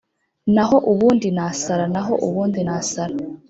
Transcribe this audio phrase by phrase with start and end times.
[0.55, 3.15] naho ubundi nasara, naho ubundi nasara,